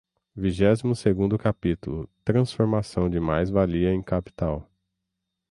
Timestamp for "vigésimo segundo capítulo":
0.35-2.09